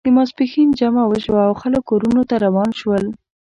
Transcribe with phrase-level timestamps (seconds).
[0.07, 3.03] د ماسپښین جمعه وشوه او خلک کورونو ته روان شول.